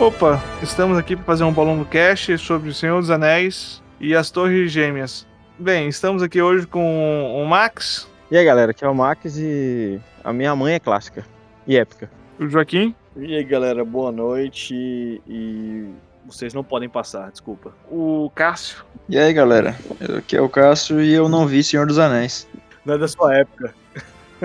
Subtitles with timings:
[0.00, 4.14] Opa, estamos aqui para fazer um bolão do cast sobre o Senhor dos Anéis e
[4.14, 5.26] as Torres Gêmeas.
[5.58, 10.00] Bem, estamos aqui hoje com o Max, E aí, galera, aqui é o Max e
[10.24, 11.24] a minha mãe é clássica
[11.66, 12.10] e épica.
[12.40, 15.84] o Joaquim, E aí, galera, boa noite e
[16.26, 17.72] vocês não podem passar, desculpa.
[17.90, 18.84] o Cássio.
[19.08, 19.76] E aí, galera?
[20.00, 22.48] Eu- Aqui é o Cássio e eu não vi Senhor dos Anéis.
[22.84, 23.72] Não é da sua época.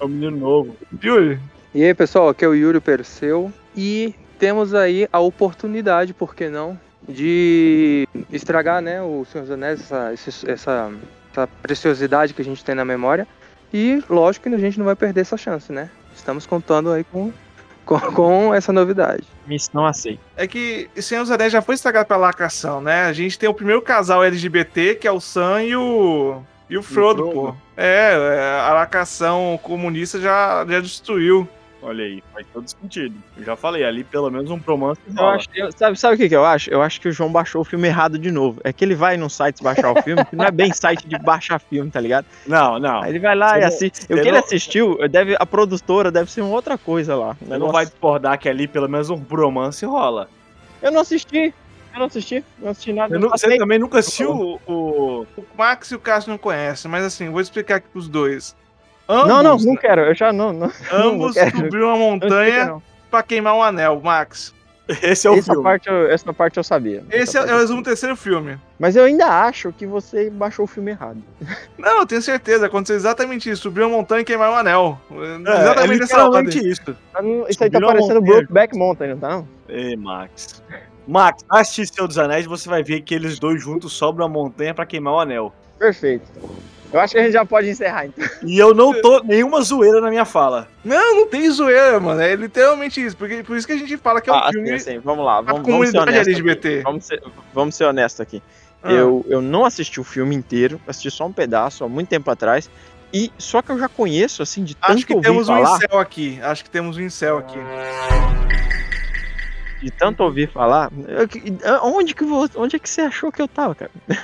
[0.00, 0.74] é um menino novo.
[1.04, 1.38] Yuri,
[1.74, 6.48] E aí, pessoal, aqui é o Yuri Perseu e temos aí a oportunidade, por que
[6.48, 6.76] não,
[7.08, 10.12] de estragar, né, o Senhor dos Anéis, essa,
[10.50, 10.92] essa,
[11.30, 13.24] essa preciosidade que a gente tem na memória.
[13.72, 15.88] E lógico que a gente não vai perder essa chance, né?
[16.12, 17.32] Estamos contando aí com,
[17.86, 19.22] com, com essa novidade.
[19.46, 20.20] Missão aceita.
[20.36, 23.04] é que Senhor dos Anéis já foi estragado pela lacração, né?
[23.04, 26.42] A gente tem o primeiro casal LGBT, que é o Sam e o.
[26.68, 27.32] E o Frodo, Frodo.
[27.32, 27.56] pô.
[27.76, 31.48] É, é, a lacração comunista já, já destruiu.
[31.84, 33.16] Olha aí, faz todo sentido.
[33.36, 35.34] Eu já falei, ali pelo menos um romance Eu rola.
[35.34, 36.70] acho, eu- sabe, sabe o que, que eu acho?
[36.70, 38.60] Eu acho que o João baixou o filme errado de novo.
[38.62, 41.18] É que ele vai num site baixar o filme, que não é bem site de
[41.18, 42.24] baixar filme, tá ligado?
[42.46, 43.02] Não, não.
[43.02, 44.04] Aí ele vai lá Você e não- assiste.
[44.04, 47.36] O que ele não- assistiu, deve, a produtora deve ser uma outra coisa lá.
[47.40, 50.28] Você não vai discordar que ali pelo menos um bromance rola.
[50.80, 51.52] Eu não assisti.
[51.92, 52.44] Eu não assisti.
[52.60, 53.18] Não assisti nada.
[53.18, 57.04] Não- você também nunca assistiu o, o- O Max e o Cássio não conhecem, mas
[57.04, 58.54] assim, vou explicar aqui pros dois.
[59.08, 60.02] Ambos, Não, não, não quero.
[60.02, 60.52] Eu já não.
[60.52, 62.82] não ambos não subiram uma montanha não.
[63.10, 64.54] pra queimar um anel, Max.
[65.00, 65.62] Esse é o essa, filme.
[65.62, 67.04] parte eu, essa parte eu sabia.
[67.08, 68.58] Esse Essa é, é o resumo do terceiro filme.
[68.78, 71.22] Mas eu ainda acho que você baixou o filme errado.
[71.78, 73.62] Não, eu tenho certeza, aconteceu exatamente isso.
[73.62, 75.00] Subiu uma montanha e queimar um anel.
[75.10, 75.14] É,
[75.60, 76.44] exatamente é essa ordem.
[76.44, 76.96] literalmente isso.
[77.12, 78.20] Tá no- Isso aí tá parecendo.
[78.20, 79.48] Brokeback Mountain, não tá não?
[79.68, 80.62] Ei, Max.
[81.06, 84.74] Max, assiste Senhor dos Anéis, você vai ver que eles dois juntos sobram a montanha
[84.74, 85.54] pra queimar o anel.
[85.78, 86.24] Perfeito.
[86.92, 88.24] Eu acho que a gente já pode encerrar então.
[88.44, 90.68] E eu não tô nenhuma zoeira na minha fala.
[90.84, 92.20] Não, não tem zoeira, mano.
[92.20, 93.16] É literalmente isso.
[93.16, 95.24] Porque, por isso que a gente fala que é um Ah, filme assim, assim, vamos
[95.24, 96.26] lá, vamos, vamos ser honestos.
[96.28, 96.68] LGBT.
[96.74, 96.82] Aqui.
[96.82, 97.22] Vamos ser,
[97.54, 98.42] vamos ser honestos aqui.
[98.82, 98.92] Ah.
[98.92, 102.68] Eu, eu não assisti o filme inteiro, assisti só um pedaço há muito tempo atrás.
[103.14, 105.76] E só que eu já conheço, assim, de tanto Acho que ouvir temos um falar.
[105.76, 106.40] incel aqui.
[106.42, 107.58] Acho que temos um incel aqui.
[109.82, 111.28] de tanto ouvir falar, eu
[111.84, 113.90] onde que onde é que você achou que eu tava, cara?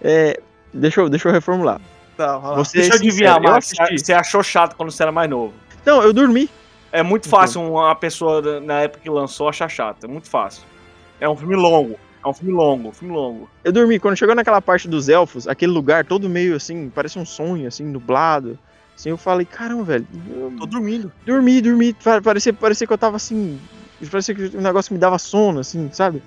[0.00, 0.38] É,
[0.72, 1.80] deixa eu deixa eu reformular.
[2.18, 2.56] Tá, lá.
[2.56, 3.72] Você Deixa eu sincero, adivinhar, eu Max.
[3.96, 5.54] Você achou chato quando você era mais novo.
[5.86, 6.50] Não, eu dormi.
[6.90, 10.02] É muito fácil uma pessoa na época que lançou achar chato.
[10.02, 10.64] É muito fácil.
[11.20, 11.96] É um filme longo.
[12.24, 13.48] É um filme longo, um filme longo.
[13.62, 17.24] Eu dormi quando chegou naquela parte dos elfos, aquele lugar todo meio assim, parece um
[17.24, 18.58] sonho assim, nublado.
[18.96, 21.12] Assim, eu falei, caramba, velho, eu Tô dormindo.
[21.24, 23.60] dormi, dormi, Pa- parecia, parecia que eu tava assim,
[24.10, 26.20] parecia que o negócio me dava sono assim, sabe?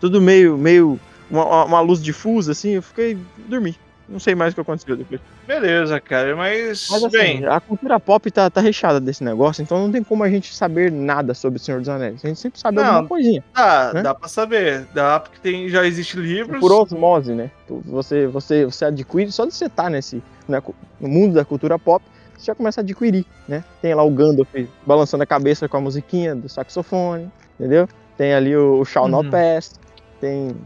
[0.00, 0.98] Tudo meio meio
[1.30, 3.16] uma, uma luz difusa assim, eu fiquei
[3.46, 3.76] dormi.
[4.08, 5.20] Não sei mais o que aconteceu depois.
[5.46, 6.34] Beleza, cara.
[6.34, 10.02] Mas, Mas assim, bem, a cultura pop tá, tá recheada desse negócio, então não tem
[10.02, 12.24] como a gente saber nada sobre o Senhor dos Anéis.
[12.24, 12.84] A gente sempre sabe Não.
[12.84, 13.44] alguma coisinha.
[13.54, 14.02] dá, né?
[14.02, 14.86] dá pra saber.
[14.94, 16.58] Dá, porque tem, já existe livros.
[16.58, 17.50] Por osmose, né?
[17.68, 20.62] Você, você, você adquire, só de você estar nesse, né,
[20.98, 22.02] no mundo da cultura pop,
[22.36, 23.62] você já começa a adquirir, né?
[23.82, 24.48] Tem lá o Gandalf
[24.86, 27.86] balançando a cabeça com a musiquinha do saxofone, entendeu?
[28.16, 29.30] Tem ali o, o Shall Not Uhum.
[29.32, 29.78] Pass,
[30.20, 30.56] tem,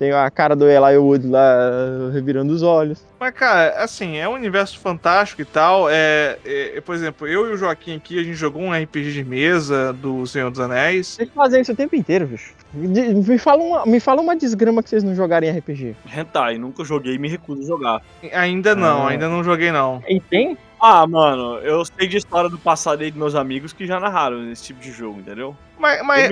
[0.00, 3.04] tem a cara do Eli Wood lá revirando os olhos.
[3.20, 5.90] Mas, cara, assim, é um universo fantástico e tal.
[5.90, 9.22] É, é, por exemplo, eu e o Joaquim aqui, a gente jogou um RPG de
[9.22, 11.06] mesa do Senhor dos Anéis.
[11.08, 12.54] Vocês fazem isso o tempo inteiro, bicho.
[12.72, 15.94] Me fala, uma, me fala uma desgrama que vocês não jogarem RPG.
[16.16, 18.02] Hentai, nunca joguei e me recuso a jogar.
[18.32, 19.10] Ainda não, Ah.
[19.10, 20.02] ainda não joguei não.
[20.08, 20.56] E tem?
[20.80, 24.50] Ah, mano, eu sei de história do passado aí de meus amigos que já narraram
[24.50, 25.54] esse tipo de jogo, entendeu?
[25.78, 26.30] Mas, mas,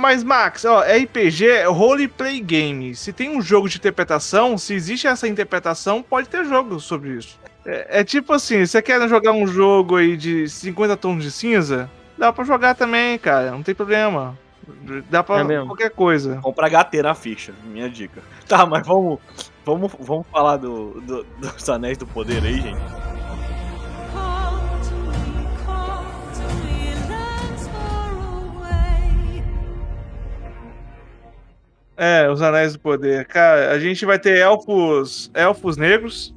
[0.00, 2.94] mas, Max, ó, RPG é roleplay game.
[2.94, 7.38] Se tem um jogo de interpretação, se existe essa interpretação, pode ter jogo sobre isso.
[7.64, 11.90] É, é tipo assim, você quer jogar um jogo aí de 50 tons de cinza?
[12.16, 14.36] Dá pra jogar também, cara, não tem problema.
[15.08, 16.40] Dá pra É qualquer coisa.
[16.42, 18.20] Compra HT na ficha, minha dica.
[18.48, 19.18] Tá, mas vamos,
[19.62, 23.07] vamos, vamos falar do, do- dos Anéis do Poder aí, gente.
[31.98, 33.26] É, os Anéis do Poder.
[33.26, 36.34] Cara, a gente vai ter elfos, elfos negros.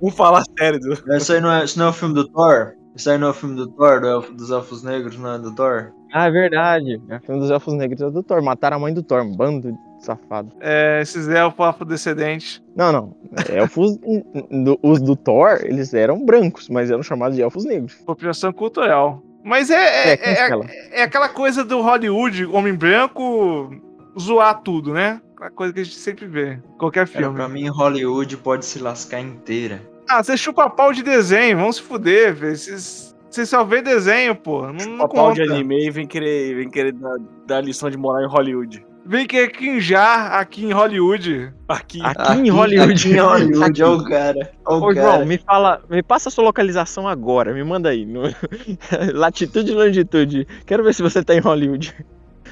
[0.00, 0.92] Vamos falar sério do.
[1.16, 2.74] Esse aí não é, isso não é o filme do Thor?
[2.94, 5.38] Esse aí não é o filme do Thor, do elfo- dos Elfos Negros, não é
[5.38, 5.92] do Thor?
[6.12, 7.00] Ah, é verdade.
[7.08, 8.42] É filme dos Elfos Negros é do Thor.
[8.42, 10.50] Mataram a mãe do Thor, um bando de safado.
[10.60, 12.60] É, esses elfos afrodescendentes.
[12.74, 13.16] Não, não.
[13.52, 13.96] Elfos.
[14.50, 17.96] do- os do Thor, eles eram brancos, mas eram chamados de elfos negros.
[18.02, 19.22] Apropriação cultural.
[19.44, 23.70] Mas é, é, É, é, é aquela coisa do Hollywood, homem branco,
[24.18, 25.20] zoar tudo, né?
[25.36, 26.58] Aquela coisa que a gente sempre vê.
[26.78, 27.36] Qualquer Cara, filme.
[27.36, 29.80] pra mim, Hollywood pode se lascar inteira.
[30.08, 32.56] Ah, você chupa pau de desenho, vamos se fuder, velho.
[32.56, 34.62] Vocês Você só vê desenho, pô.
[34.72, 35.44] Não, não Papal conta.
[35.44, 37.16] de anime e vem querer, vem querer dar,
[37.46, 38.84] dar lição de moral em Hollywood.
[39.04, 41.52] Vem que é quinjar aqui em Hollywood.
[41.68, 42.00] Aqui.
[42.02, 42.92] Aqui, em Hollywood.
[42.92, 43.82] Aqui em Hollywood, Aqui.
[43.82, 44.52] ó o cara.
[44.66, 45.16] Ó o Ô, cara.
[45.18, 48.04] João, me fala, me passa a sua localização agora, me manda aí.
[48.04, 48.22] no-
[49.14, 50.46] Latitude e longitude.
[50.66, 51.94] Quero ver se você tá em Hollywood.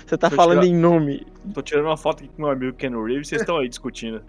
[0.07, 1.27] Você tá eu falando tirar- em nome.
[1.53, 4.23] Tô tirando uma foto aqui com meu amigo Ken Reeves, vocês estão aí discutindo.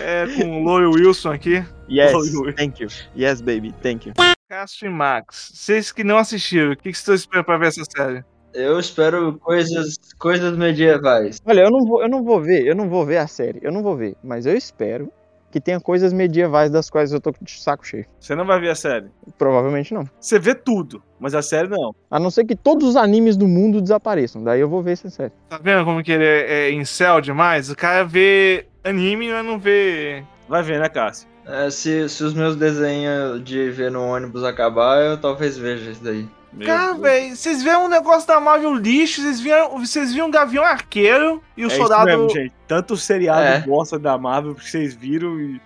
[0.00, 1.64] É, com o Loy Wilson aqui.
[1.90, 2.52] Yes, Hollywood.
[2.54, 2.88] thank you.
[3.16, 4.14] Yes, baby, thank you.
[4.48, 5.50] Castro e Max.
[5.54, 8.22] Vocês que não assistiram, o que que vocês estão esperando pra ver essa série?
[8.52, 11.40] Eu espero coisas, coisas medievais.
[11.44, 13.72] Olha, eu não vou, eu não vou ver, eu não vou ver a série, eu
[13.72, 15.10] não vou ver, mas eu espero
[15.54, 18.04] que tenha coisas medievais das quais eu tô de saco cheio.
[18.18, 19.06] Você não vai ver a série.
[19.38, 20.04] Provavelmente não.
[20.18, 21.94] Você vê tudo, mas a série não.
[22.10, 24.42] A não ser que todos os animes do mundo desapareçam.
[24.42, 25.30] Daí eu vou ver essa série.
[25.48, 27.70] Tá vendo como que ele é, é incel demais?
[27.70, 30.24] O cara vê anime, mas não vê.
[30.48, 31.28] Vai ver, né, Cássio?
[31.46, 36.02] É, se, se os meus desenhos de ver no ônibus acabar, eu talvez veja isso
[36.02, 36.26] daí.
[36.56, 40.30] Meu Cara, velho, vocês viram um negócio da Marvel lixo, vocês viram, vocês viram o
[40.30, 42.04] Gavião Arqueiro e o É isso soldado.
[42.06, 42.52] mesmo, gente.
[42.68, 43.60] Tanto seriado É.
[43.60, 45.60] bosta da Marvel que vocês viram e,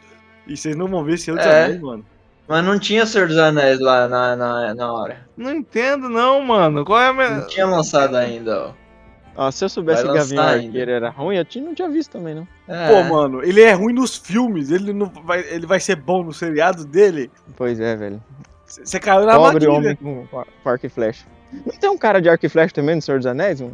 [0.46, 1.64] e vocês não vão ver Senhor dos É.
[1.67, 2.05] Anéis, mano.
[2.49, 5.29] Mas não tinha Senhor dos Anéis lá na, na, na hora.
[5.37, 6.82] Não entendo, não, mano.
[6.85, 7.12] Qual é a.
[7.12, 8.88] Não me- tinha lançado ainda, ó.
[9.37, 12.35] Ó, se eu soubesse que Gavião Arqueiro era ruim, eu tinha- não tinha visto também,
[12.35, 12.49] não.
[12.67, 12.88] É.
[12.88, 16.32] Pô, mano, ele é ruim nos filmes, ele não vai, ele vai ser bom no
[16.32, 17.31] seriado dele.
[17.55, 18.20] Pois é, velho.
[18.82, 21.26] Você caiu na Pobre homem com, com arco e flecha.
[21.52, 23.60] Não tem um cara de arco e flecha também no Senhor dos Anéis?
[23.60, 23.70] Um,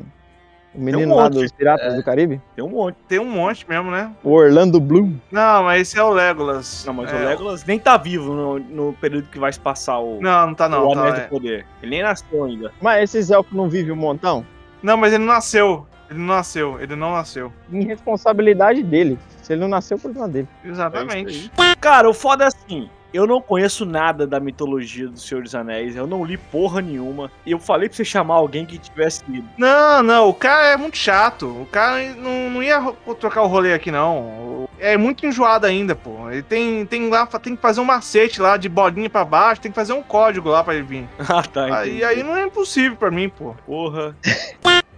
[0.74, 1.96] o menino um lá dos Piratas É.
[1.96, 2.40] do Caribe?
[2.56, 2.96] Tem um monte.
[3.06, 4.10] Tem um monte mesmo, né?
[4.24, 5.14] O Orlando Bloom.
[5.30, 6.84] Não, mas esse é o Legolas.
[6.86, 9.98] Não, mas É, o Legolas nem tá vivo no, no período que vai se passar
[10.00, 10.88] o, Não, não tá não.
[10.88, 11.20] o tá, é.
[11.20, 11.64] do Poder.
[11.80, 12.72] Ele nem nasceu ainda.
[12.80, 14.44] Mas esses elfos não vivem um montão?
[14.82, 15.86] Não, mas ele não nasceu.
[16.10, 16.80] Ele não nasceu.
[16.80, 17.52] Ele não nasceu.
[17.72, 19.18] Irresponsabilidade dele.
[19.42, 20.48] Se ele não nasceu, problema dele.
[20.64, 21.50] Exatamente.
[21.80, 22.88] Cara, o foda é assim.
[23.14, 27.30] Eu não conheço nada da mitologia do Senhor dos Anéis, eu não li porra nenhuma.
[27.46, 29.48] E eu falei pra você chamar alguém que tivesse lido.
[29.56, 31.46] Não, não, o cara é muito chato.
[31.46, 34.68] O cara não, não ia ro- trocar o rolê aqui, não.
[34.80, 36.28] É muito enjoado ainda, pô.
[36.28, 39.70] Ele tem, tem lá, tem que fazer um macete lá de bolinha pra baixo, tem
[39.70, 41.08] que fazer um código lá pra ele vir.
[41.28, 42.04] Ah, tá, Aí, entendi.
[42.04, 43.54] aí não é impossível pra mim, pô.
[43.64, 44.16] Porra.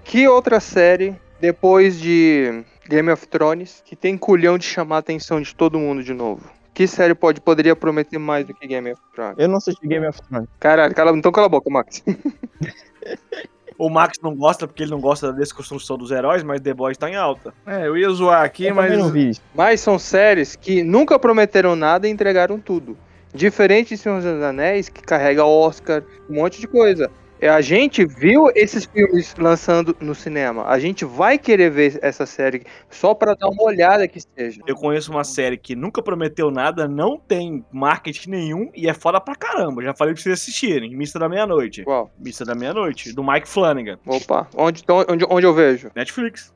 [0.04, 5.40] Que outra série, depois de Game of Thrones, que tem culhão de chamar a atenção
[5.40, 6.50] de todo mundo de novo?
[6.76, 9.36] Que série pode, poderia prometer mais do que Game of Thrones?
[9.38, 10.46] Eu não assisti Game of Thrones.
[10.60, 12.04] Caralho, cala, então cala a boca, Max.
[13.78, 16.96] O Max não gosta porque ele não gosta da desconstrução dos heróis, mas The Boys
[16.96, 17.52] tá em alta.
[17.66, 18.96] É, eu ia zoar aqui, Eu mas.
[18.98, 19.32] não vi.
[19.54, 22.96] Mas são séries que nunca prometeram nada e entregaram tudo.
[23.34, 27.10] Diferente de Senhor dos Anéis, que carrega Oscar, um monte de coisa.
[27.40, 30.64] É, A gente viu esses filmes lançando no cinema.
[30.66, 34.60] A gente vai querer ver essa série só pra dar uma olhada que seja.
[34.66, 39.20] Eu conheço uma série que nunca prometeu nada, não tem marketing nenhum e é foda
[39.20, 39.82] pra caramba.
[39.82, 40.96] Já falei pra vocês assistirem.
[40.96, 41.84] Missa da Meia-Noite.
[41.84, 42.10] Qual?
[42.18, 43.98] Missa da Meia-Noite, do Mike Flanagan.
[44.06, 45.90] Opa, onde, então, onde, onde eu vejo?
[45.94, 46.54] Netflix.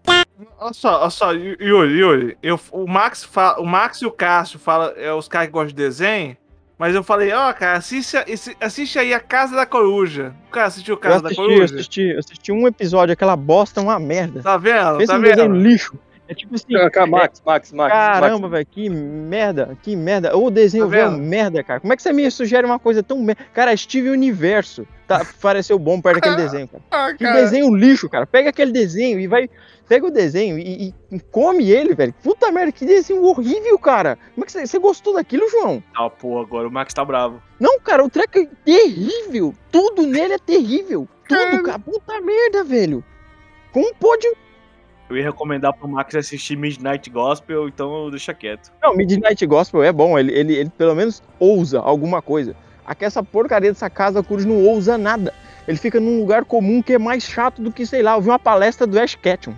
[0.59, 4.11] Olha só, olha só, Yu- Yuri, Yuri, eu, o, Max fa, o Max e o
[4.11, 6.35] Cássio fala, é os caras que gostam de desenho,
[6.81, 10.32] mas eu falei, ó, cara, assiste, assi- assiste aí a Casa da Coruja.
[10.49, 11.75] O cara assistiu Eu Casa da assisti, eu Coruja?
[11.75, 14.43] assisti, eu assisti um episódio, aquela bosta é uma merda.
[14.43, 14.97] Tá vendo?
[14.97, 15.62] Pensa tá um desenho vendo?
[15.62, 15.99] lixo.
[16.27, 17.93] É tipo assim, Ah, Max, Max, Max.
[17.93, 20.37] caramba, velho, que merda, que merda.
[20.37, 21.81] O desenho Tá velho é merda, cara.
[21.81, 23.43] Como é que você me sugere uma coisa tão merda?
[23.53, 26.83] Cara, Steve Universo tá, pareceu bom perto daquele desenho, cara.
[26.90, 28.26] Ah, Que cara, desenho lixo, cara.
[28.26, 29.50] Pega aquele desenho e vai.
[29.90, 32.14] Pega o desenho e, e come ele, velho.
[32.23, 34.16] Puta merda, que desenho horrível, cara.
[34.37, 35.82] Como é que você, você gostou daquilo, João?
[35.97, 37.42] Ah, pô, agora o Max tá bravo.
[37.59, 39.52] Não, cara, o treco é terrível.
[39.68, 41.09] Tudo nele é terrível.
[41.28, 41.80] Tudo, cara.
[41.80, 43.02] Puta merda, velho.
[43.73, 44.32] Como pode.
[45.09, 48.70] Eu ia recomendar pro Max assistir Midnight Gospel, então deixa quieto.
[48.80, 50.16] Não, Midnight Gospel é bom.
[50.16, 52.54] Ele, ele, ele pelo menos ousa alguma coisa.
[52.87, 55.35] Aqui essa porcaria dessa casa Cruz não ousa nada.
[55.66, 58.28] Ele fica num lugar comum que é mais chato do que, sei lá, eu vi
[58.28, 59.52] uma palestra do Ash Ketchum.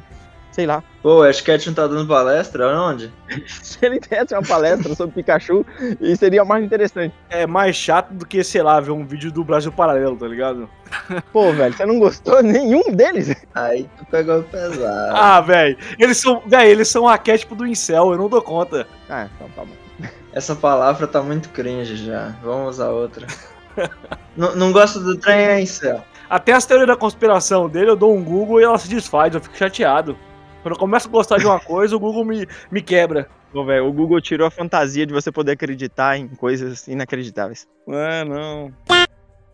[0.52, 0.85] Sei lá.
[1.02, 2.68] Pô, o Ash Ketchum tá dando palestra?
[2.78, 3.11] Onde?
[3.49, 5.64] Se ele desse uma palestra sobre Pikachu,
[5.99, 7.14] e seria mais interessante.
[7.30, 10.68] É mais chato do que, sei lá, ver um vídeo do Brasil Paralelo, tá ligado?
[11.32, 13.35] Pô, velho, você não gostou nenhum deles?
[13.54, 15.16] Aí tu pegou pesado.
[15.16, 15.76] Ah, velho.
[15.99, 18.87] Eles são, velho, eles são arquétipo do incel, eu não dou conta.
[19.09, 19.82] Ah, então tá bom.
[20.35, 22.35] Essa palavra tá muito cringe já.
[22.42, 23.26] Vamos usar outra.
[24.37, 26.04] não, não gosto do trem é incel.
[26.28, 29.40] Até as teorias da conspiração dele, eu dou um Google e ela se desfaz, eu
[29.40, 30.16] fico chateado.
[30.62, 33.28] Quando eu começo a gostar de uma coisa, o Google me, me quebra.
[33.52, 37.69] Pô, velho, o Google tirou a fantasia de você poder acreditar em coisas inacreditáveis.
[37.88, 38.73] É, não.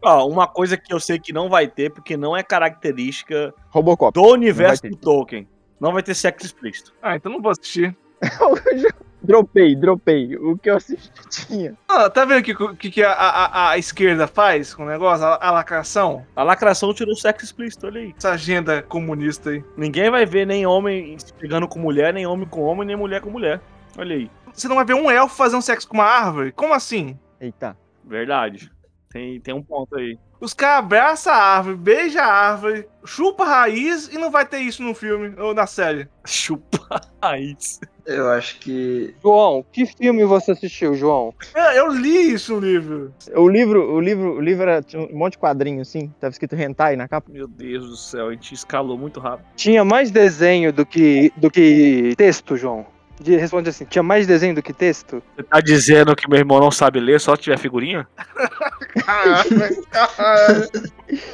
[0.02, 4.12] Ó, uma coisa que eu sei que não vai ter, porque não é característica Robocop.
[4.12, 5.48] do universo do Tolkien.
[5.80, 6.92] Não vai ter sexo explícito.
[7.02, 7.96] Ah, então não vou assistir.
[9.22, 10.36] Dropei, dropei.
[10.36, 11.10] O que eu assisti
[11.46, 11.74] tinha.
[11.88, 15.26] Ah, tá vendo o que, que, que a, a, a esquerda faz com o negócio?
[15.26, 16.24] A, a lacração?
[16.36, 18.14] A lacração tirou o sexo explícito, olha aí.
[18.16, 19.64] Essa agenda comunista aí.
[19.76, 23.20] Ninguém vai ver nem homem se pegando com mulher, nem homem com homem, nem mulher
[23.20, 23.60] com mulher.
[23.96, 24.30] Olha aí.
[24.52, 26.52] Você não vai ver um elfo fazendo sexo com uma árvore?
[26.52, 27.18] Como assim?
[27.40, 27.76] Eita.
[28.04, 28.70] Verdade.
[29.10, 30.18] Tem, tem um ponto aí.
[30.40, 34.58] Os caras abraçam a árvore, beijam a árvore, chupa a raiz e não vai ter
[34.58, 36.06] isso no filme ou na série.
[36.24, 37.80] Chupa a raiz.
[38.06, 39.14] Eu acho que.
[39.22, 41.34] João, que filme você assistiu, João?
[41.54, 43.12] É, eu li isso no livro.
[43.34, 46.54] O livro, o livro, o livro era tinha um monte de quadrinho assim, tava escrito
[46.54, 47.30] hentai na capa.
[47.32, 49.46] Meu Deus do céu, a gente escalou muito rápido.
[49.56, 52.86] Tinha mais desenho do que, do que texto, João?
[53.20, 55.20] De- Responde assim, tinha mais desenho do que texto?
[55.34, 58.06] Você tá dizendo que meu irmão não sabe ler só se tiver figurinha?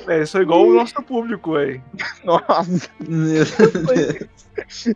[0.09, 1.81] é, eu sou igual o nosso público aí.
[2.25, 4.89] Nossa, Meu Deus.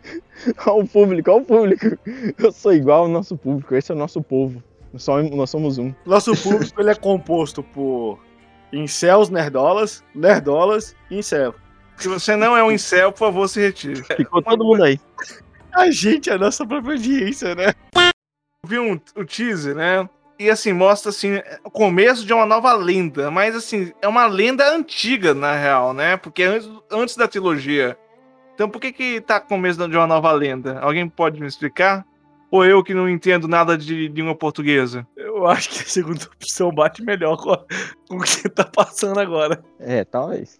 [0.66, 1.98] olha o público, olha o público.
[2.38, 4.62] Eu sou igual ao nosso público, esse é o nosso povo.
[4.92, 5.94] Nós somos, nós somos um.
[6.06, 8.18] Nosso público ele é composto por
[8.72, 11.54] incels, nerdolas, nerdolas e incel.
[11.96, 14.02] Se você não é um incel, por favor, se retire.
[14.16, 15.00] Ficou todo mundo aí.
[15.72, 17.74] A gente é a nossa própria audiência, né?
[18.64, 20.08] Vi um, o teaser, né?
[20.38, 23.30] E assim, mostra assim, o começo de uma nova lenda.
[23.30, 26.16] Mas assim, é uma lenda antiga, na real, né?
[26.16, 27.99] Porque é antes, antes da trilogia.
[28.54, 30.78] Então por que que tá começo de uma nova lenda?
[30.80, 32.04] Alguém pode me explicar?
[32.50, 35.07] Ou eu que não entendo nada de língua portuguesa?
[35.16, 37.64] Eu acho que a segunda opção bate melhor com, a-
[38.09, 39.62] com o que tá passando agora.
[39.78, 40.59] É, talvez.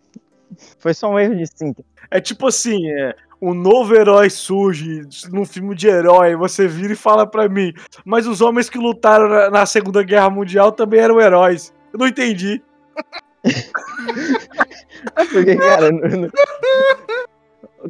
[0.79, 1.87] Foi só um erro de síntese.
[2.11, 6.97] É tipo assim, é, um novo herói surge num filme de herói, você vira e
[6.97, 7.73] fala pra mim,
[8.05, 11.73] mas os homens que lutaram na, na Segunda Guerra Mundial também eram heróis.
[11.93, 12.63] Eu não entendi.
[15.17, 17.28] É porque, cara, não- não- o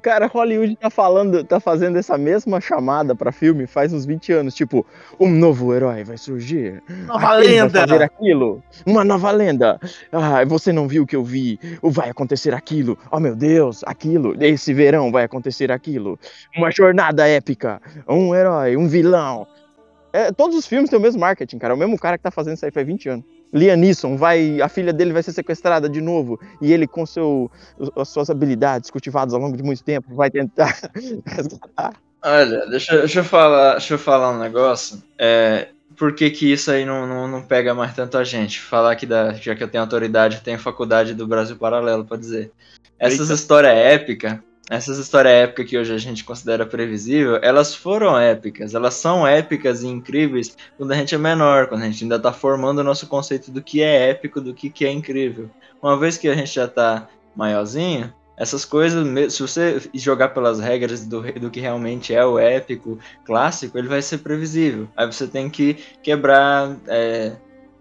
[0.00, 4.54] cara Hollywood tá falando, tá fazendo essa mesma chamada pra filme faz uns 20 anos,
[4.54, 4.86] tipo,
[5.18, 6.82] um novo herói vai surgir.
[7.06, 7.80] Nova Aquele vai lenda!
[7.86, 9.80] fazer aquilo, uma nova lenda.
[10.12, 11.58] Ah, você não viu o que eu vi?
[11.82, 12.98] O vai acontecer aquilo.
[13.10, 14.34] Oh meu Deus, aquilo.
[14.42, 16.18] Esse verão vai acontecer aquilo.
[16.56, 19.46] Uma jornada épica, um herói, um vilão.
[20.12, 21.74] É, todos os filmes têm o mesmo marketing, cara.
[21.74, 23.24] É o mesmo cara que tá fazendo isso aí faz 20 anos.
[23.52, 27.50] Liam Neeson vai, a filha dele vai ser sequestrada de novo e ele com seu,
[27.96, 30.76] as suas habilidades cultivadas ao longo de muito tempo vai tentar
[31.26, 31.94] resgatar.
[32.22, 35.02] Olha, deixa, deixa eu falar, deixa eu falar um negócio.
[35.16, 38.60] É, por que, que isso aí não, não, não pega mais tanto a gente?
[38.60, 42.16] Falar que da, já que eu tenho autoridade, eu tenho faculdade do Brasil Paralelo pra
[42.16, 42.52] dizer.
[42.98, 44.38] Essas histórias épicas,
[44.70, 48.74] essas histórias épicas que hoje a gente considera previsível, elas foram épicas.
[48.74, 52.32] Elas são épicas e incríveis quando a gente é menor, quando a gente ainda tá
[52.32, 55.50] formando o nosso conceito do que é épico, do que, que é incrível.
[55.82, 61.04] Uma vez que a gente já tá maiorzinho, essas coisas, se você jogar pelas regras
[61.04, 64.88] do, do que realmente é o épico clássico, ele vai ser previsível.
[64.96, 67.32] Aí você tem que quebrar é,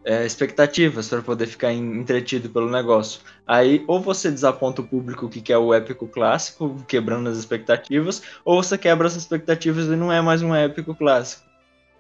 [0.08, 3.20] é, expectativas para poder ficar en- entretido pelo negócio.
[3.46, 8.64] Aí, ou você desaponta o público que quer o épico clássico, quebrando as expectativas, ou
[8.64, 11.46] você quebra as expectativas e não é mais um épico clássico.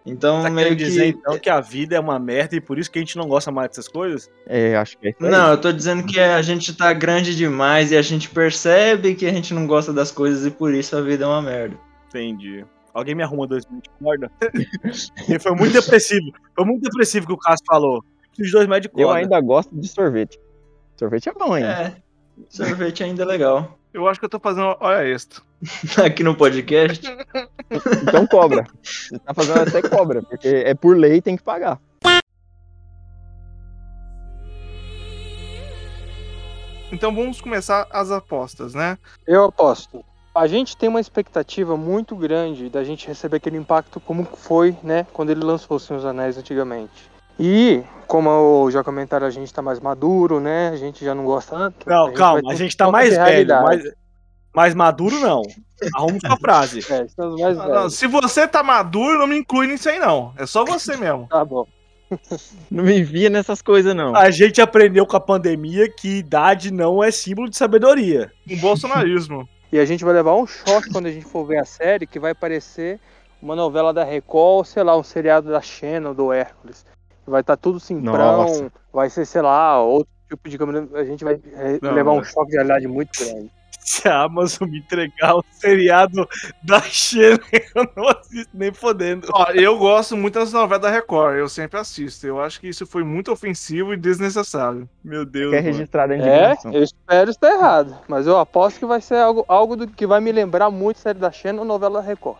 [0.06, 0.76] Então, Tá meio que.
[0.76, 3.28] dizer então que a vida é uma merda e por isso que a gente não
[3.28, 4.30] gosta mais dessas coisas?
[4.48, 5.14] É, acho que é.
[5.20, 9.26] Não, eu tô dizendo que a gente tá grande demais e a gente percebe que
[9.26, 11.78] a gente não gosta das coisas e por isso a vida é uma merda.
[12.08, 12.64] Entendi.
[12.98, 14.32] Alguém me arruma dois metros de corda?
[14.39, 16.32] Porque foi muito depressivo.
[16.56, 18.04] Foi muito depressivo que o Cássio falou.
[18.34, 19.22] De dois metros de Eu corda.
[19.22, 20.39] ainda gosto de sorvete.
[20.96, 21.70] Sorvete é bom ainda.
[21.70, 21.96] É,
[22.50, 23.77] sorvete ainda é legal.
[23.94, 25.44] Eu acho que eu tô fazendo hora extra.
[26.04, 27.06] Aqui no podcast.
[28.01, 28.66] Então cobra.
[28.82, 31.80] Você tá fazendo até cobra, porque é por lei tem que pagar.
[36.92, 38.98] Então vamos começar as apostas, né?
[39.27, 40.04] Eu aposto.
[40.38, 45.08] A gente tem uma expectativa muito grande da gente receber aquele impacto como foi, né,
[45.12, 47.10] quando ele lançou o Senhor dos Anéis antigamente.
[47.39, 50.70] E, como já comentaram, a gente tá mais maduro, né?
[50.70, 51.89] A gente já não gosta tanto.
[51.89, 53.62] Não, vai calma, a gente tá mais velho.
[53.62, 53.84] Mais,
[54.56, 55.41] mais maduro, não.
[55.96, 56.79] Arruma sua frase.
[56.91, 57.96] É, estamos mais Não, não, velhos.
[57.96, 60.34] se você tá maduro, não me inclui nisso aí, não.
[60.38, 61.27] É só você mesmo.
[61.29, 61.65] Tá bom.
[62.72, 64.15] Não me envia nessas coisas, não.
[64.15, 68.32] A gente aprendeu com a pandemia que idade não é símbolo de sabedoria.
[68.50, 69.46] Um bolsonarismo.
[69.71, 72.19] E a gente vai levar um choque quando a gente for ver a série, que
[72.19, 73.00] vai parecer
[73.41, 76.86] uma novela da Record, ou sei lá, um seriado da Xena ou do Hércules.
[77.25, 78.71] Vai estar tudo simprão, Nossa.
[78.93, 80.88] vai ser, sei lá, outro tipo de câmera.
[80.93, 83.51] A gente vai é, Não, levar um choque de realidade muito grande.
[83.89, 86.27] Se a Amazon me entregar o seriado
[86.62, 87.39] da Xena,
[87.74, 89.27] eu não assisto nem fodendo.
[89.34, 92.27] Ó, eu gosto muito das novelas da Record, eu sempre assisto.
[92.27, 94.89] Eu acho que isso foi muito ofensivo e desnecessário.
[95.01, 95.51] Meu Deus.
[95.51, 95.67] Quer mano.
[95.67, 96.74] registrar a É, indignação.
[96.74, 100.20] eu espero estar errado, mas eu aposto que vai ser algo, algo do que vai
[100.20, 102.39] me lembrar muito série da Xena ou novela da Record.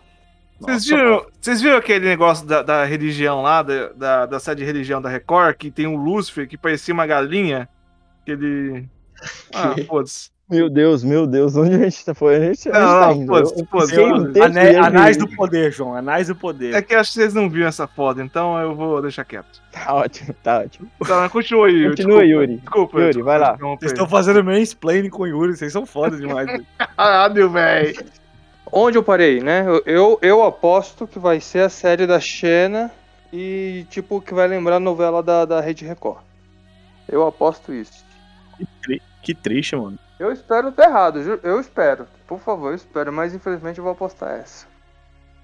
[0.60, 4.64] Vocês viram, vocês viram aquele negócio da, da religião lá, da, da, da série de
[4.66, 7.66] religião da Record, que tem um Lúcifer que parecia uma galinha?
[8.26, 8.88] Que ele.
[9.54, 9.84] Ah, Que?
[9.84, 10.30] foda-se.
[10.50, 12.36] Meu Deus, meu Deus, onde a gente tá, foi?
[12.36, 13.26] A gente, a gente Não, tá indo.
[13.26, 13.54] foda-se.
[13.54, 15.94] tempo Ané- Anais do poder, João.
[15.94, 16.74] Anais do poder.
[16.74, 19.60] É que acho que vocês não viram essa foda, então eu vou deixar quieto.
[19.70, 20.90] Tá ótimo, tá ótimo.
[21.06, 21.90] Tá, continua aí, Yuri.
[21.90, 22.56] Continua, desculpa, Yuri.
[22.56, 23.56] Desculpa, Yuri, desculpa, vai lá.
[23.56, 26.48] Vocês estão fazendo mansplaining com o Yuri, vocês são foda demais.
[26.96, 28.06] Caralho, velho.
[28.72, 29.66] Onde eu parei, né?
[29.84, 32.90] Eu, eu, aposto que vai ser a série da Xena
[33.30, 36.22] e, tipo, que vai lembrar a novela da, da Rede Record.
[37.06, 38.04] Eu aposto isso.
[39.22, 39.98] que triste, mano.
[40.18, 42.06] Eu espero ter errado, eu espero.
[42.26, 44.66] Por favor, eu espero, mas infelizmente eu vou apostar essa.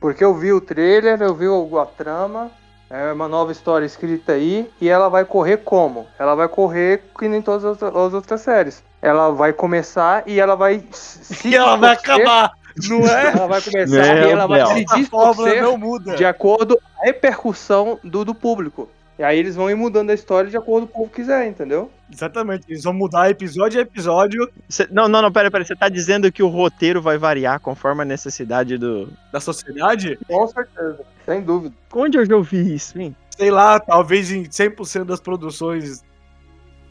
[0.01, 1.47] Porque eu vi o trailer, eu vi
[1.81, 2.51] a trama,
[2.91, 6.07] é uma nova história escrita aí, e ela vai correr como?
[6.19, 8.83] Ela vai correr que nem todas as outras- as outras séries.
[9.01, 10.85] Ela vai começar e ela vai.
[10.91, 12.53] se E ela vai acabar,
[12.89, 13.29] não é?
[13.33, 16.17] Ela vai começar Meu e ela vai se distorcer não muda.
[16.17, 18.89] de acordo com a repercussão do, do público.
[19.19, 21.89] E aí eles vão ir mudando a história de acordo com o povo quiser, entendeu?
[22.13, 25.65] Exatamente, eles vão mudar episódio a episódio Cê- não, não, não, pera, pera.
[25.65, 29.09] Você tá dizendo que o roteiro vai variar conforme a necessidade do.
[29.33, 30.19] da sociedade.
[30.27, 31.01] Com certeza.
[31.25, 31.75] Sem dúvida.
[31.95, 33.15] Onde eu já ouvi isso, hein?
[33.31, 36.05] Sei lá, talvez em 100% das produções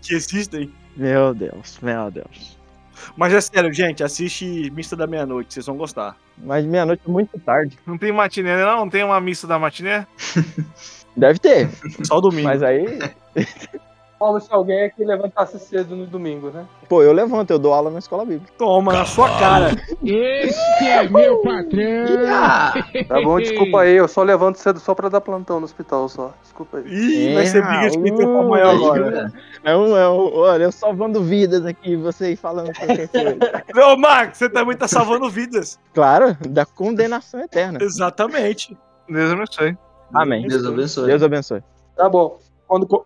[0.02, 0.72] que existem.
[0.96, 2.58] Meu Deus, meu Deus.
[3.18, 6.16] Mas é sério, gente, assiste Mista da Meia-Noite, vocês vão gostar.
[6.38, 7.78] Mas meia-noite é muito tarde.
[7.86, 8.78] Não tem matiné, não?
[8.80, 10.08] Não tem uma missa da matiné?
[11.16, 11.70] Deve ter,
[12.04, 12.48] Só o domingo.
[12.48, 12.86] mas aí.
[14.24, 16.66] Como se alguém aqui levantasse cedo no domingo, né?
[16.88, 18.54] Pô, eu levanto, eu dou aula na escola bíblica.
[18.58, 19.72] Toma na sua cara.
[20.02, 23.04] Este é meu patrão.
[23.06, 26.34] Tá bom, desculpa aí, eu só levanto cedo só pra dar plantão no hospital só.
[26.42, 26.86] Desculpa aí.
[26.88, 29.34] Ih, vai ser briga de quem tem pau maior agora.
[29.62, 33.92] É um, é um, olha, eu salvando vidas aqui, você aí falando qualquer coisa.
[33.92, 35.78] Ô, Marcos, você também tá salvando vidas.
[35.94, 37.80] Claro, da condenação eterna.
[37.82, 38.78] Exatamente.
[39.10, 39.78] Deus abençoe.
[40.14, 40.48] Amém.
[40.48, 41.08] Deus abençoe.
[41.08, 41.64] Deus abençoe.
[41.96, 42.40] Tá bom.
[42.68, 43.06] Quando,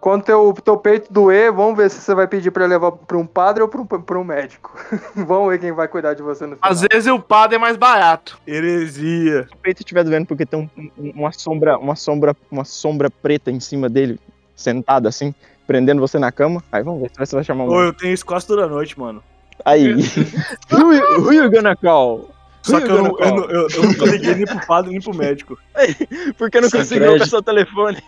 [0.00, 3.26] quando teu, teu peito doer, vamos ver se você vai pedir pra levar pra um
[3.26, 4.72] padre ou pra um, pra um médico.
[5.14, 6.70] vamos ver quem vai cuidar de você no final.
[6.70, 8.38] Às vezes o padre é mais barato.
[8.46, 9.44] Heresia.
[9.48, 13.10] Se o peito estiver doendo porque tem um- um- uma sombra, uma sombra, uma sombra
[13.10, 14.20] preta em cima dele,
[14.54, 15.34] sentado assim,
[15.66, 17.68] prendendo você na cama, aí vamos ver se você vai chamar um.
[17.70, 19.22] Ô, eu tenho isso quase toda noite, mano.
[19.64, 19.94] Aí.
[20.70, 22.28] who, who you gonna call?
[22.66, 25.14] Só que eu, não, eu, não- eu, eu nunca liguei nem pro padre nem pro
[25.14, 25.58] médico.
[26.36, 28.02] Porque eu não conseguiu o seu telefone.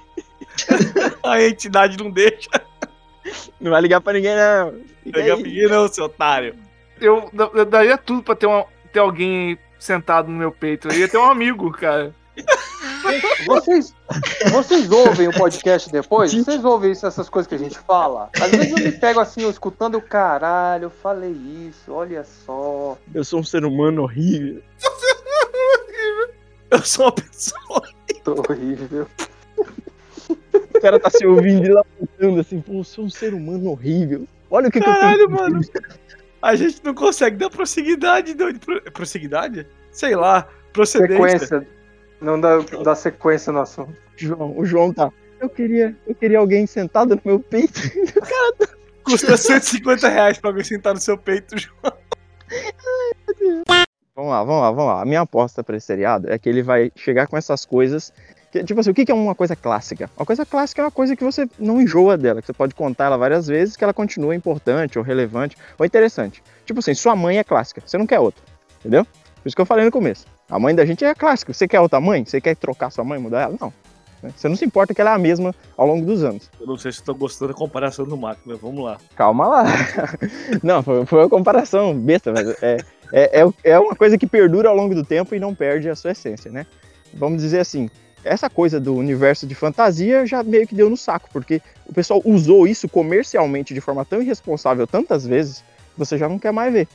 [1.25, 2.51] A entidade não deixa.
[3.61, 4.75] Não vai ligar pra ninguém, não.
[5.13, 5.43] Pegar aí.
[5.43, 6.55] ninguém não, seu otário.
[7.01, 10.89] Eu, eu daria tudo pra ter, uma, ter alguém sentado no meu peito.
[10.89, 12.13] Eu ia ter um amigo, cara.
[13.47, 13.95] Vocês,
[14.51, 16.33] vocês ouvem o podcast depois?
[16.33, 18.31] Vocês ouvem isso, essas coisas que a gente fala?
[18.41, 22.99] Às vezes eu me pego assim, eu escutando o caralho, eu falei isso, olha só.
[23.15, 24.63] Eu sou um ser humano horrível.
[26.71, 27.89] Eu sou uma pessoa.
[28.23, 29.07] Tô horrível.
[30.29, 34.29] O cara tá se ouvindo e lamentando assim, pô, eu sou um ser humano horrível.
[34.51, 35.31] Olha o que, que eu Caralho, tenho.
[35.31, 35.61] mano.
[36.43, 38.35] A gente não consegue dar prosseguidade.
[38.35, 39.67] Não, pro, prosseguidade?
[39.91, 40.47] Sei lá.
[40.73, 41.39] Procedência.
[41.39, 41.69] Sequência.
[42.21, 43.95] Não dá, dá sequência no assunto.
[44.17, 45.11] João, o João tá.
[45.41, 47.81] Eu queria, eu queria alguém sentado no meu peito.
[49.05, 51.57] Custa 150 reais pra alguém sentar no seu peito.
[51.57, 51.93] João.
[54.15, 55.03] Vamos lá, vamos lá, vamos lá.
[55.03, 58.13] A minha aposta pra esse seriado é que ele vai chegar com essas coisas.
[58.51, 60.11] que, tipo assim, o que que é uma coisa clássica?
[60.17, 63.05] Uma coisa clássica é uma coisa que você não enjoa dela, que você pode contar
[63.07, 66.43] ela várias vezes, que ela continua importante, ou relevante, ou interessante.
[66.67, 68.43] Tipo assim, sua mãe é clássica, você não quer outra,
[68.81, 69.05] entendeu?
[69.05, 70.27] Por isso que eu falei no começo.
[70.51, 71.53] A mãe da gente é clássica.
[71.53, 72.25] Você quer outra mãe?
[72.25, 73.57] Você quer trocar sua mãe, mudar ela?
[73.61, 73.73] Não.
[74.23, 74.31] né?
[74.35, 76.51] Você não se importa que ela é a mesma ao longo dos anos.
[76.59, 78.97] Eu não sei se tô gostando da comparação do Marco, mas vamos lá.
[79.15, 79.65] Calma lá.
[80.63, 82.79] Não, foi, foi uma comparação besta, mas é,
[83.13, 85.95] é, é, é uma coisa que perdura ao longo do tempo e não perde a
[85.95, 86.67] sua essência, né?
[87.13, 87.91] Vamos dizer assim,
[88.25, 92.21] essa coisa do universo de fantasia já meio que deu no saco, porque o pessoal
[92.25, 95.63] usou isso comercialmente de forma tão irresponsável tantas vezes,
[95.97, 96.89] você já não quer mais ver,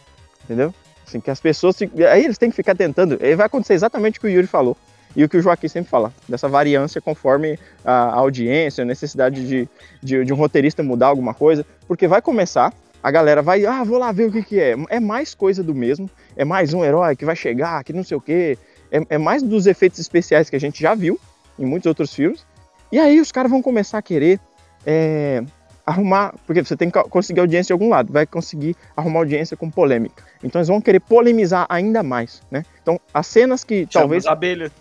[0.43, 0.73] entendeu?
[1.05, 1.77] Assim, que as pessoas.
[2.11, 3.17] Aí eles têm que ficar tentando.
[3.21, 4.77] Aí vai acontecer exatamente o que o Yuri falou.
[5.15, 9.69] E o que o Joaquim sempre fala, dessa variância conforme a audiência, a necessidade de,
[10.01, 13.99] de, de um roteirista mudar alguma coisa, porque vai começar, a galera vai, ah, vou
[13.99, 14.75] lá ver o que, que é.
[14.89, 18.17] É mais coisa do mesmo, é mais um herói que vai chegar, que não sei
[18.17, 18.57] o quê,
[18.91, 21.19] é, é mais dos efeitos especiais que a gente já viu
[21.59, 22.43] em muitos outros filmes.
[22.91, 24.39] E aí os caras vão começar a querer
[24.85, 25.43] é,
[25.85, 29.69] arrumar, porque você tem que conseguir audiência de algum lado, vai conseguir arrumar audiência com
[29.69, 30.23] polêmica.
[30.43, 32.65] Então eles vão querer polemizar ainda mais, né?
[32.81, 34.71] Então as cenas que Chama talvez As abelhas.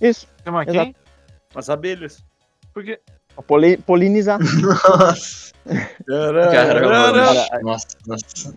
[0.00, 0.94] isso, Chama quem?
[1.54, 2.24] As abelhas.
[2.72, 3.00] Porque
[3.34, 4.38] Pra poli- polinizar.
[4.40, 5.52] Nossa.
[6.06, 7.12] Caramba.
[7.62, 8.54] Nossa, nossa.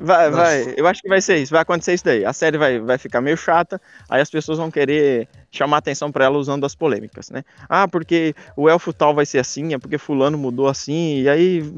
[0.00, 0.42] Vai, Nossa.
[0.42, 0.74] vai.
[0.76, 1.52] Eu acho que vai ser isso.
[1.52, 2.24] Vai acontecer isso daí.
[2.24, 3.80] A série vai, vai ficar meio chata.
[4.08, 7.44] Aí as pessoas vão querer chamar atenção pra ela usando as polêmicas, né?
[7.68, 11.20] Ah, porque o elfo tal vai ser assim, é porque fulano mudou assim.
[11.20, 11.72] E aí,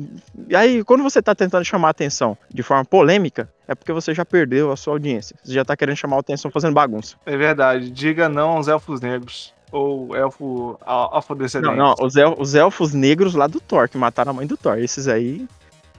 [0.49, 4.25] e aí quando você tá tentando chamar atenção de forma polêmica, é porque você já
[4.25, 5.37] perdeu a sua audiência.
[5.45, 7.17] Você já tá querendo chamar atenção fazendo bagunça.
[7.27, 7.91] É verdade.
[7.91, 9.53] Diga não aos elfos negros.
[9.73, 11.77] Ou elfo a- afrodescendente.
[11.77, 14.57] Não, não, os, el- os elfos negros lá do Thor, que mataram a mãe do
[14.57, 14.79] Thor.
[14.79, 15.39] Esses aí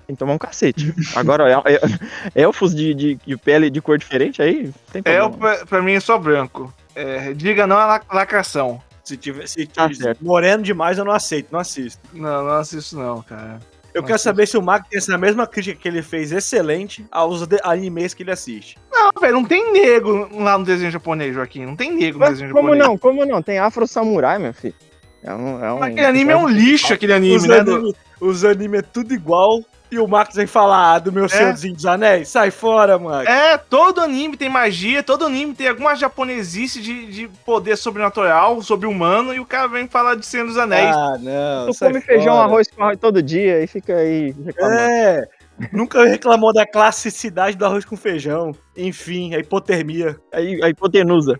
[0.06, 0.94] tem que tomar um cacete.
[1.16, 2.00] Agora, el- el-
[2.34, 5.26] elfos de, de, de pele de cor diferente, aí tem problema.
[5.26, 6.74] Elfo, pra, pra mim, é só branco.
[6.96, 8.82] É, diga não à la- lacração.
[9.04, 12.02] Se tiver, se Tá tiver moreno demais, eu não aceito, não assisto.
[12.14, 13.60] Não, não assisto não, cara.
[13.94, 14.24] Eu Não quero assisto.
[14.30, 18.22] saber se o Mark tem essa mesma crítica que ele fez excelente aos animes que
[18.24, 18.78] ele assiste.
[18.98, 21.66] Não, velho, não tem negro lá no desenho japonês, Joaquim.
[21.66, 22.88] Não tem negro no Mas desenho como japonês.
[22.88, 22.98] não?
[22.98, 23.42] Como não?
[23.42, 24.76] Tem Afro Samurai, meu filho.
[25.24, 27.60] É um, é um, Aquele anime é um lixo, aquele anime, os, né?
[27.60, 29.62] anime, os anime é tudo igual.
[29.90, 32.28] E o Marcos vem falar ah, do meu Senhorzinho dos Anéis.
[32.28, 33.34] Sai fora, Marcos.
[33.34, 39.34] É, todo anime tem magia, todo anime tem alguma japonesice de, de poder sobrenatural, sobre-humano,
[39.34, 40.94] e o cara vem falar de Senhor dos Anéis.
[40.94, 41.68] Ah, não.
[41.68, 42.48] Tu sai come feijão, fora.
[42.48, 44.82] arroz com arroz todo dia e fica aí reclamando.
[44.82, 45.28] É.
[45.72, 48.52] Nunca reclamou da classicidade do arroz com feijão.
[48.76, 50.17] Enfim, a hipotermia.
[50.32, 51.39] A hipotenusa.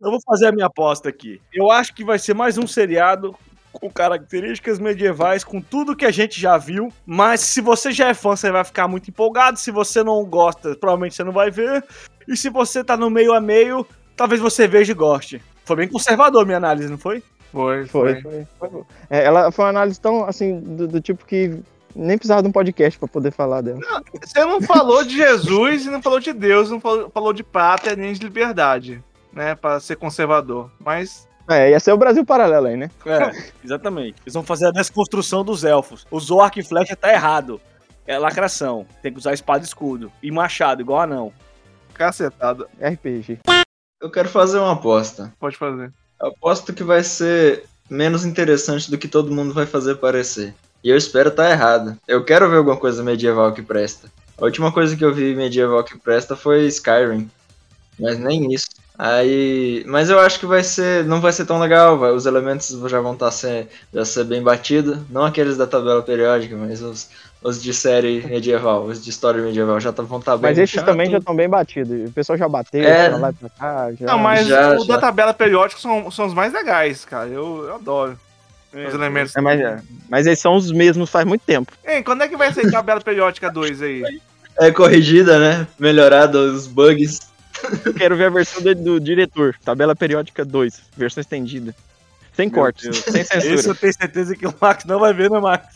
[0.00, 1.40] Eu vou fazer a minha aposta aqui.
[1.52, 3.34] Eu acho que vai ser mais um seriado
[3.72, 6.92] com características medievais, com tudo que a gente já viu.
[7.04, 9.58] Mas se você já é fã, você vai ficar muito empolgado.
[9.58, 11.84] Se você não gosta, provavelmente você não vai ver.
[12.26, 15.42] E se você tá no meio a meio, talvez você veja e goste.
[15.64, 17.22] Foi bem conservador minha análise, não foi?
[17.52, 18.46] Foi, Foi, foi.
[18.58, 18.82] foi.
[19.10, 21.60] É, ela foi uma análise tão, assim, do, do tipo que
[21.94, 23.80] nem precisava de um podcast pra poder falar dela.
[24.22, 27.96] Você não falou de Jesus e não falou de Deus, não falou, falou de pátria
[27.96, 29.54] nem de liberdade, né?
[29.54, 30.70] Pra ser conservador.
[30.78, 32.90] Mas É, ia ser o Brasil paralelo aí, né?
[33.04, 34.16] É, exatamente.
[34.22, 36.06] Eles vão fazer a desconstrução dos elfos.
[36.10, 37.60] Usou arco e flecha tá errado.
[38.06, 38.86] É lacração.
[39.02, 40.10] Tem que usar espada e escudo.
[40.22, 41.32] E machado, igual anão.
[41.94, 42.68] cacetado.
[42.80, 43.38] RPG.
[44.00, 45.32] Eu quero fazer uma aposta.
[45.38, 45.92] Pode fazer.
[46.20, 50.54] Eu aposto que vai ser menos interessante do que todo mundo vai fazer parecer.
[50.82, 51.96] E eu espero estar errado.
[52.08, 54.08] Eu quero ver alguma coisa medieval que presta.
[54.38, 57.30] A última coisa que eu vi medieval que presta foi Skyrim.
[57.98, 58.68] Mas nem isso.
[59.02, 62.68] Aí, mas eu acho que vai ser, não vai ser tão legal, vai, os elementos
[62.86, 67.08] já vão estar ser, já ser bem batido, não aqueles da tabela periódica, mas os,
[67.42, 70.74] os de série medieval, os de história medieval já tá- vão estar bem Mas esses
[70.74, 70.84] chato.
[70.84, 72.10] também já estão bem batidos.
[72.10, 73.08] O pessoal já bateu, É.
[73.08, 73.90] lá e pra cá.
[73.98, 74.06] Já...
[74.06, 74.94] Não, mas já, o já.
[74.94, 77.28] da tabela periódica são, são os mais legais, cara.
[77.30, 78.18] Eu, eu adoro
[78.72, 79.36] os elementos.
[79.36, 81.72] É, mas, é, mas eles são os mesmos faz muito tempo.
[81.84, 84.20] Ei, quando é que vai sair tabela periódica 2 aí?
[84.58, 85.66] É corrigida, né?
[85.78, 87.20] Melhorada os bugs.
[87.84, 89.54] Eu quero ver a versão do, do diretor.
[89.64, 91.74] Tabela periódica 2, versão estendida.
[92.32, 92.96] Sem cortes, Deus.
[92.98, 93.54] sem censura.
[93.54, 95.66] Esse eu tenho certeza que o Max não vai ver, né, Max?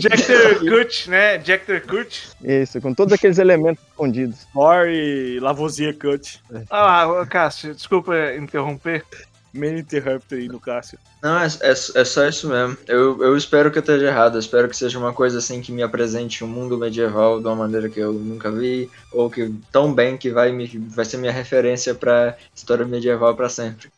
[0.00, 1.38] Jector Cut, né?
[1.44, 2.30] Jector Cut.
[2.42, 4.46] Isso, com todos aqueles elementos escondidos.
[4.54, 6.40] Thor e Lavoisier Cut.
[6.70, 9.04] Ah lá, ô, Cássio, desculpa interromper.
[9.52, 10.98] Man Interrupter aí no Cássio.
[11.22, 12.76] Não, é, é, é só isso mesmo.
[12.86, 14.36] Eu, eu espero que eu esteja errado.
[14.36, 17.56] Eu espero que seja uma coisa assim que me apresente um mundo medieval de uma
[17.56, 21.32] maneira que eu nunca vi, ou que tão bem que vai, me, vai ser minha
[21.32, 23.90] referência pra história medieval pra sempre.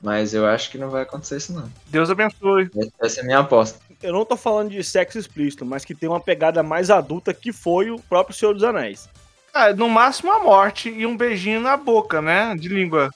[0.00, 1.70] Mas eu acho que não vai acontecer isso não.
[1.88, 2.70] Deus abençoe.
[3.00, 3.78] Essa é a minha aposta.
[4.02, 7.52] Eu não tô falando de sexo explícito, mas que tem uma pegada mais adulta que
[7.52, 9.08] foi o próprio Senhor dos Anéis.
[9.52, 12.54] Ah, no máximo a morte e um beijinho na boca, né?
[12.56, 13.10] De língua.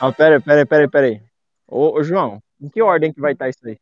[0.00, 1.20] Ah, pera, pera, pera, pera aí.
[1.66, 3.78] Ô, ô, João, em que ordem que vai estar isso aí?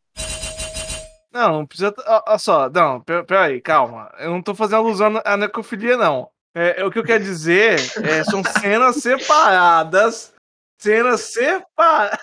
[1.33, 1.95] Não, não precisa.
[2.27, 4.11] Olha só, não, pera, pera aí, calma.
[4.19, 6.31] Eu não tô fazendo alusão à necrofilia, não.
[6.55, 10.33] É, é, o que eu quero dizer é, são cenas separadas.
[10.79, 12.19] Cenas separa...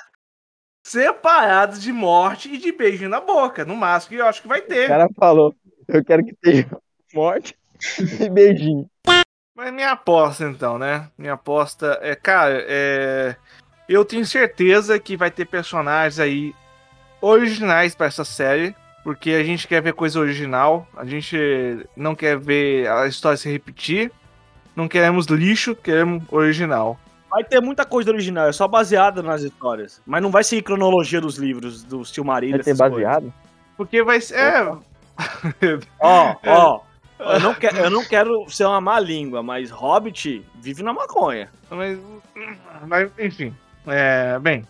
[0.84, 3.63] separadas de morte e de beijo na boca.
[3.63, 4.88] No máximo que eu acho que vai O ter.
[4.88, 5.53] cara falou,
[5.88, 6.67] eu quero que tenha
[7.13, 7.56] morte
[8.19, 8.89] e beijinho.
[9.56, 11.10] Mas minha aposta, então, né?
[11.15, 13.36] Minha aposta é, cara, é.
[13.88, 16.54] Eu tenho certeza que vai ter personagens aí
[17.22, 18.76] originais pra essa série.
[19.04, 20.88] Porque a gente quer ver coisa original.
[20.96, 21.38] A gente
[21.96, 24.12] não quer ver a história se repetir.
[24.76, 26.98] Não queremos lixo, queremos original.
[27.30, 30.00] Vai ter muita coisa original, é só baseada nas histórias.
[30.06, 32.58] Mas não vai seguir cronologia dos livros, do Silmarillion.
[32.58, 33.04] Vai ter essas coisas.
[33.04, 33.34] baseado?
[33.76, 34.38] Porque vai ser.
[34.38, 36.82] É, Ó, ó.
[37.19, 41.50] Eu não, quero, eu não quero ser uma má língua, mas Hobbit vive na maconha.
[41.69, 42.00] mas,
[42.88, 43.56] mas, enfim.
[43.88, 44.65] É, bem,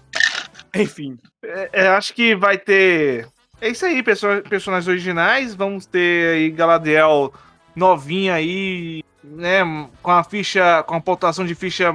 [0.75, 1.17] Enfim.
[1.43, 3.27] É, é, acho que vai ter.
[3.61, 5.53] É isso aí, perso- personagens originais.
[5.55, 7.33] Vamos ter aí Galadriel
[7.75, 9.61] novinha aí, né?
[10.01, 10.83] Com a ficha.
[10.83, 11.93] Com a pontuação de ficha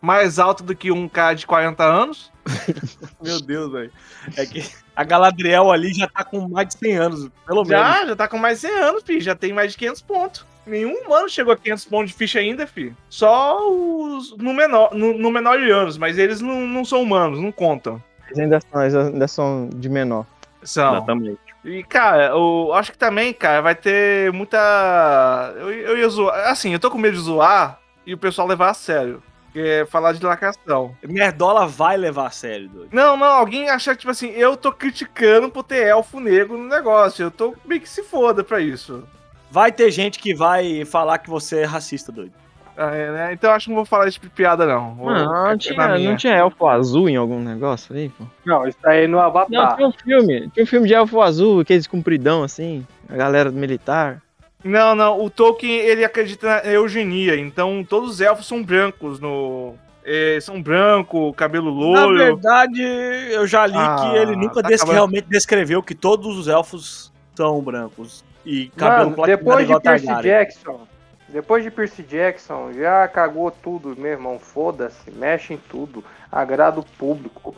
[0.00, 2.30] mais alta do que um cara de 40 anos.
[3.22, 3.92] Meu Deus, velho.
[4.36, 7.68] É que a Galadriel ali já tá com mais de 100 anos, pelo menos.
[7.86, 9.20] Já, já tá com mais de 100 anos, fi.
[9.20, 10.46] Já tem mais de 500 pontos.
[10.68, 12.94] Nenhum humano chegou a 500 pontos de ficha ainda, fi.
[13.08, 17.40] Só os no menor, no, no menor de anos, mas eles não, não são humanos,
[17.40, 18.02] não contam.
[18.26, 20.26] Eles ainda são, eles ainda são de menor.
[20.62, 20.96] São.
[20.96, 21.48] Exatamente.
[21.64, 25.54] E, cara, eu acho que também, cara, vai ter muita.
[25.56, 26.48] Eu, eu ia zoar.
[26.50, 29.22] Assim, eu tô com medo de zoar e o pessoal levar a sério.
[29.52, 30.94] Que é falar de lacração.
[31.02, 32.90] Nerdola vai levar a sério, doido.
[32.92, 36.68] Não, não, alguém achar que, tipo assim, eu tô criticando por ter elfo negro no
[36.68, 37.24] negócio.
[37.24, 39.06] Eu tô meio que se foda pra isso.
[39.50, 42.32] Vai ter gente que vai falar que você é racista, doido.
[42.76, 43.32] Ah, é, né?
[43.32, 44.94] Então eu acho que não vou falar de piada, não.
[44.94, 48.24] Vou- Mano, é não na tinha, não tinha elfo azul em algum negócio aí, pô?
[48.46, 49.74] Não, isso aí no Não, Avatar.
[49.74, 50.48] tinha um filme.
[50.50, 54.22] Tinha um filme de elfo azul, aqueles compridão assim, a galera do militar.
[54.62, 55.20] Não, não.
[55.20, 57.36] O Tolkien, ele acredita na eugenia.
[57.36, 59.74] Então todos os elfos são brancos no...
[60.04, 62.16] é, são branco, cabelo Na loiro.
[62.16, 64.94] verdade, eu já li Ah, que ele nunca tá des- acabando.
[64.94, 68.24] realmente descreveu que todos os elfos são brancos.
[68.44, 70.22] E cabelo Mano, depois de Percy Targaryen.
[70.32, 70.80] Jackson,
[71.28, 74.38] depois de Percy Jackson, já cagou tudo, meu irmão.
[74.38, 77.54] Foda-se, mexe em tudo, agrada o público.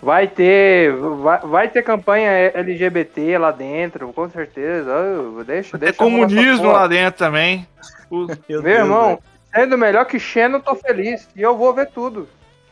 [0.00, 4.90] Vai ter, vai, vai ter campanha LGBT lá dentro, com certeza.
[4.92, 5.94] Ah, Deixa, É deixa.
[5.94, 7.66] essa comunismo lá dentro também.
[8.10, 9.22] O- Meu, Meu Deus, irmão, velho.
[9.54, 11.26] sendo melhor que Xeno, eu tô feliz.
[11.34, 12.28] E eu vou ver tudo.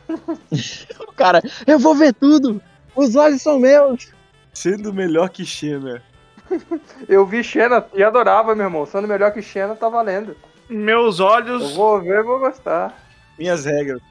[1.15, 2.61] Cara, eu vou ver tudo!
[2.95, 4.11] Os olhos são meus!
[4.53, 6.01] Sendo melhor que Xena.
[7.07, 8.85] Eu vi Xena e adorava, meu irmão.
[8.85, 10.35] Sendo melhor que Xena, tá valendo.
[10.69, 11.75] Meus Eu olhos.
[11.75, 12.93] vou ver, vou gostar.
[13.37, 14.01] Minhas regras.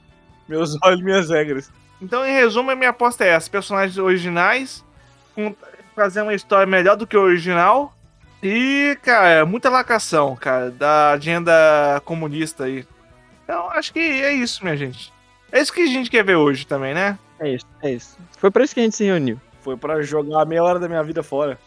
[0.48, 1.70] Meus olhos, minhas regras.
[2.00, 4.84] Então, em resumo, a minha aposta é essa: personagens originais,
[5.34, 5.54] com-
[5.94, 7.92] fazer uma história melhor do que o original.
[8.42, 11.52] E, cara, muita lacação, cara, da agenda
[12.04, 12.84] comunista aí.
[13.42, 15.12] Então, acho que é isso, minha gente.
[15.50, 17.18] É isso que a gente quer ver hoje também, né?
[17.40, 18.18] É isso, é isso.
[18.38, 19.40] Foi pra isso que a gente se reuniu.
[19.62, 21.58] Foi pra jogar meia hora da minha vida fora.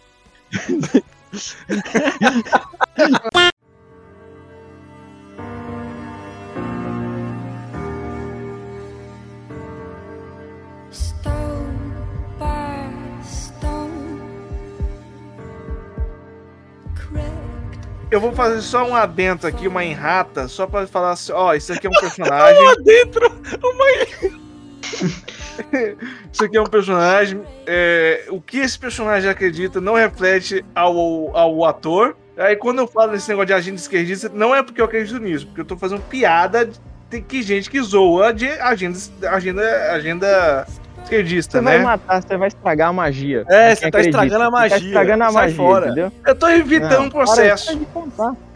[18.10, 21.74] Eu vou fazer só um adento aqui, uma enrata, só pra falar assim: ó, isso
[21.74, 22.84] aqui é um personagem.
[22.84, 23.28] Dentro!
[26.32, 27.42] Isso aqui é um personagem.
[27.66, 32.16] é, o que esse personagem acredita não reflete ao, ao ator.
[32.38, 35.48] Aí quando eu falo desse negócio de agenda esquerdista, não é porque eu acredito nisso,
[35.48, 36.70] porque eu tô fazendo piada
[37.10, 38.98] de que gente que zoa de agenda,
[39.32, 40.68] agenda, agenda
[41.04, 41.84] esquerdista, Você vai né?
[41.84, 43.44] matar, você vai estragar a magia.
[43.50, 44.10] É, você tá acredita.
[44.26, 44.78] estragando a Você magia.
[44.80, 45.86] Tá estragando a magia, fora.
[45.88, 46.12] entendeu?
[46.26, 47.80] Eu tô evitando Não, um processo.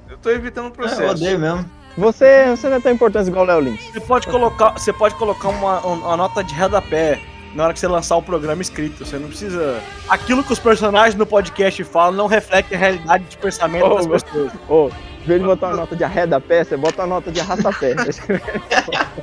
[0.09, 1.03] Eu tô evitando um É, eu processo.
[1.11, 1.65] odeio mesmo.
[1.97, 3.81] Você, você não é tão importante igual o Léo Lins.
[3.91, 7.19] Você pode colocar, você pode colocar uma, uma nota de rodapé
[7.55, 9.05] na hora que você lançar o programa escrito.
[9.05, 9.79] Você não precisa.
[10.09, 14.07] Aquilo que os personagens no podcast falam não reflete a realidade de pensamento Oh, das
[14.07, 14.51] meu- pessoas.
[14.69, 14.89] Ô,
[15.23, 17.95] em vez de botar uma nota de arreda-pé, você bota uma nota de arrasta-pé.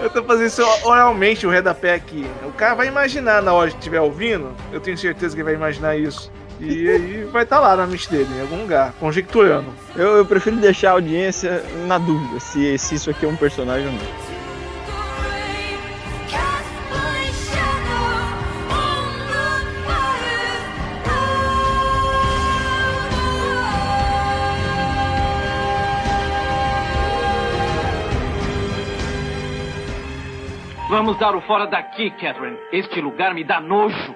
[0.00, 2.26] Eu tô fazendo isso oralmente, o redapé aqui.
[2.44, 4.52] O cara vai imaginar na hora que estiver ouvindo.
[4.72, 6.30] Eu tenho certeza que ele vai imaginar isso.
[6.60, 9.72] E aí vai estar lá na mente dele, em algum lugar, conjecturando.
[9.96, 13.86] eu, eu prefiro deixar a audiência na dúvida se, se isso aqui é um personagem
[13.86, 14.29] ou não.
[31.10, 32.56] Vamos dar o fora daqui, Catherine.
[32.70, 34.14] Este lugar me dá nojo.